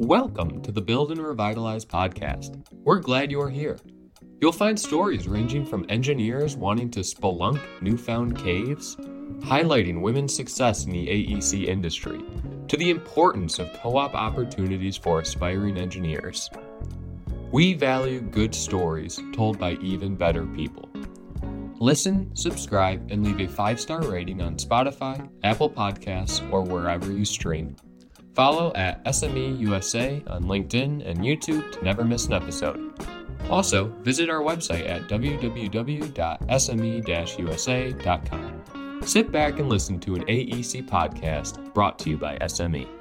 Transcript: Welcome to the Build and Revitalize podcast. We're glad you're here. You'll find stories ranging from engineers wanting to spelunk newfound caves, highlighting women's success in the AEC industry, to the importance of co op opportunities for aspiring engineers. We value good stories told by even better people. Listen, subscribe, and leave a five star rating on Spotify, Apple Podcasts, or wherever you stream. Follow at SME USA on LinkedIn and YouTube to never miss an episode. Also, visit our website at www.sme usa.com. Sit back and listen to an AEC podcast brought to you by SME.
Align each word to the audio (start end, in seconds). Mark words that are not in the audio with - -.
Welcome 0.00 0.62
to 0.62 0.72
the 0.72 0.80
Build 0.80 1.12
and 1.12 1.20
Revitalize 1.20 1.84
podcast. 1.84 2.64
We're 2.72 3.00
glad 3.00 3.30
you're 3.30 3.50
here. 3.50 3.76
You'll 4.40 4.50
find 4.50 4.80
stories 4.80 5.28
ranging 5.28 5.66
from 5.66 5.84
engineers 5.90 6.56
wanting 6.56 6.90
to 6.92 7.00
spelunk 7.00 7.60
newfound 7.82 8.38
caves, 8.38 8.96
highlighting 9.40 10.00
women's 10.00 10.34
success 10.34 10.86
in 10.86 10.90
the 10.92 11.06
AEC 11.06 11.66
industry, 11.66 12.18
to 12.68 12.78
the 12.78 12.88
importance 12.88 13.58
of 13.58 13.70
co 13.74 13.98
op 13.98 14.14
opportunities 14.14 14.96
for 14.96 15.20
aspiring 15.20 15.76
engineers. 15.76 16.48
We 17.52 17.74
value 17.74 18.22
good 18.22 18.54
stories 18.54 19.20
told 19.34 19.58
by 19.58 19.72
even 19.82 20.16
better 20.16 20.46
people. 20.46 20.88
Listen, 21.78 22.34
subscribe, 22.34 23.10
and 23.10 23.22
leave 23.22 23.40
a 23.40 23.52
five 23.52 23.78
star 23.78 24.00
rating 24.00 24.40
on 24.40 24.56
Spotify, 24.56 25.28
Apple 25.44 25.68
Podcasts, 25.68 26.40
or 26.50 26.62
wherever 26.62 27.12
you 27.12 27.26
stream. 27.26 27.76
Follow 28.34 28.72
at 28.74 29.04
SME 29.04 29.58
USA 29.60 30.22
on 30.26 30.44
LinkedIn 30.44 31.06
and 31.08 31.18
YouTube 31.18 31.72
to 31.72 31.84
never 31.84 32.04
miss 32.04 32.26
an 32.26 32.32
episode. 32.34 32.92
Also, 33.48 33.88
visit 34.02 34.30
our 34.30 34.42
website 34.42 34.88
at 34.88 35.08
www.sme 35.08 36.38
usa.com. 37.38 38.62
Sit 39.02 39.32
back 39.32 39.58
and 39.58 39.68
listen 39.68 39.98
to 40.00 40.14
an 40.14 40.22
AEC 40.26 40.86
podcast 40.88 41.72
brought 41.74 41.98
to 42.00 42.10
you 42.10 42.18
by 42.18 42.38
SME. 42.38 42.99